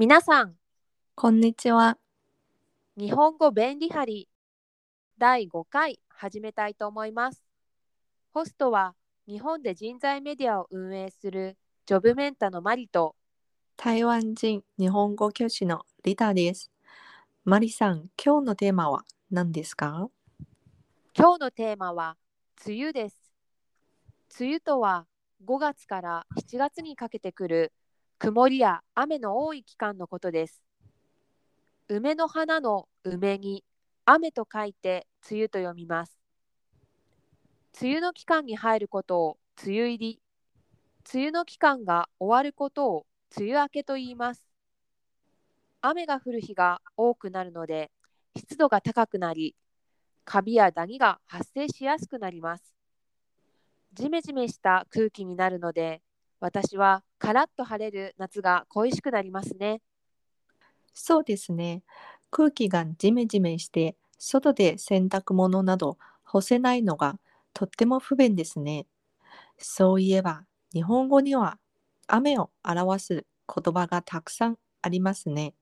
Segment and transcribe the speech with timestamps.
[0.00, 0.54] 皆さん、
[1.14, 1.98] こんにちは。
[2.96, 4.30] 日本語便利貼り
[5.18, 7.44] 第5回始めたいと思います。
[8.32, 8.94] ホストは
[9.28, 13.14] 日本で人材メディアを運営するジョブメンタのマリと
[13.76, 16.70] 台湾人日本語教師のリタです。
[17.44, 20.08] マリさん、今日のテーマは何ですか？
[21.14, 22.16] 今日のテーマは
[22.66, 23.34] 梅雨です。
[24.40, 25.04] 梅雨とは
[25.44, 27.72] 5月から7月にかけてくる
[28.22, 30.62] 曇りや雨の多い期間のことです。
[31.88, 33.64] 梅の花の梅に
[34.04, 36.18] 雨と書いて梅雨と読みます。
[37.80, 40.20] 梅雨の期間に入ることを梅雨入り、
[41.14, 43.06] 梅雨の期間が終わることを
[43.38, 44.44] 梅雨明けと言います。
[45.80, 47.90] 雨が降る日が多くなるので
[48.36, 49.56] 湿度が高くなり、
[50.26, 52.74] カビやダニが発生しやすくなります。
[53.94, 56.02] ジメジメした空気になるので、
[56.40, 59.80] 私はカラッと晴れる夏が恋しくなりますね。
[60.92, 61.82] そうですね。
[62.30, 67.18] 空気がジメジメして、外で洗濯物など干せないのが
[67.54, 68.86] とっても不便ですね。
[69.58, 71.58] そういえば、日本語には
[72.06, 75.54] 雨を表す言葉がたくさんありますね。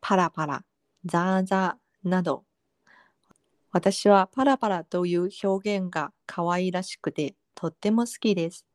[0.00, 0.64] パラパラ、
[1.04, 2.44] ザーザーなど。
[3.72, 8.66] 私はパラパラという表現が可愛らしくてとっても好きです。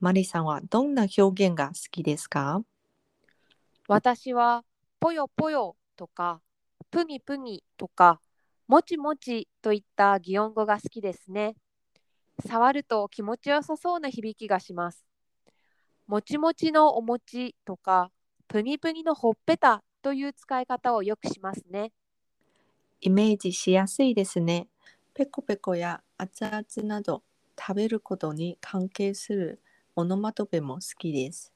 [0.00, 2.62] マリさんはどんな表現が好きですか？
[3.86, 4.64] 私は
[4.98, 6.40] ぽよぽよとか
[6.90, 8.18] ぷにぷにとか
[8.66, 11.54] もちもちといった擬音語が好きですね。
[12.46, 15.04] 触ると気持ちよさそうな響きがします。
[16.06, 18.10] もちもちのお餅とか
[18.48, 21.92] ぷにぷにのほっぺたという使い方をよくしますね。
[23.02, 24.68] イメージしやすいですね。
[25.12, 27.22] ペコペコや熱々など
[27.58, 29.60] 食べることに関係する
[30.00, 31.52] オノマトペも好きです。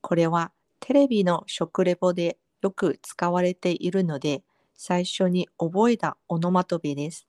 [0.00, 7.26] これはテレビの食レポでよく使われているので最初に覚えたオノマトペです。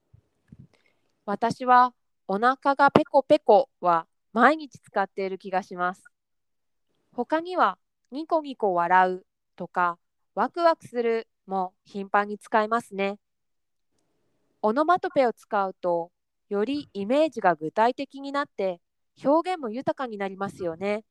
[1.25, 1.95] 私は
[2.27, 6.03] お腹がペコペコは毎日使っている気がします。
[7.11, 7.79] 他には
[8.11, 9.97] ニコニコ笑うとか
[10.35, 13.17] ワクワクするも頻繁に使いますね。
[14.61, 16.11] オノマトペを使うと
[16.49, 18.79] よりイメージが具体的になって
[19.23, 21.03] 表現も豊かになりますよね。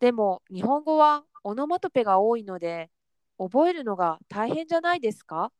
[0.00, 2.90] でも日本語はオノマトペが多いので
[3.38, 5.52] 覚えるのが大変じゃないですか？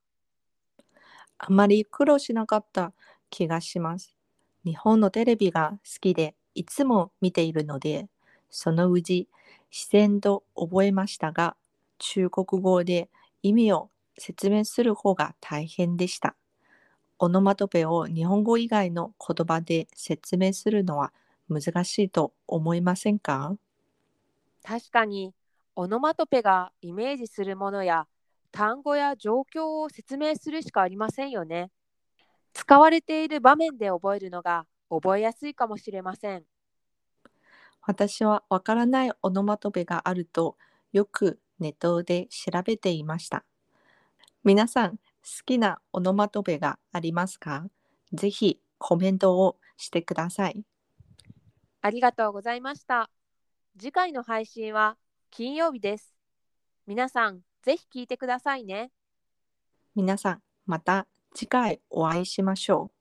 [1.39, 2.93] あまり苦労しなかった
[3.31, 4.17] 気がします。
[4.65, 8.09] 日本のテレビが好きでいつも見ているので、
[8.51, 9.29] そのうち
[9.71, 11.57] 自然と覚えましたが、
[11.99, 13.11] 中国語で
[13.43, 16.37] 意味を説明する方が大変でした。
[17.25, 21.11] オノマトペを日本語以外の言葉で説明するのは
[21.49, 23.57] 難しいと思いませんか？
[24.63, 25.33] 確かに
[25.75, 28.07] オノマトペがイメージするものや
[28.53, 31.71] 単語や状況を説明するしかありませんよね。
[32.53, 36.45] 使われている場面で覚えるのが覚えやすいかもしれません。
[37.81, 40.59] 私はわからないオノマトペがあると
[40.93, 43.45] よくネットで調べていました。
[44.45, 44.97] 皆さん、好
[45.45, 47.67] きなオノマトペがありますか？
[48.13, 50.65] ぜひコメントをしてください。
[51.81, 53.11] ありがとうございました。
[53.79, 54.97] 次回の配信は
[55.31, 56.15] 金曜日です。
[56.87, 58.91] 皆さん、ぜひ聞いてくださいね。
[59.95, 62.94] 皆さん、また次回お会いしましょう。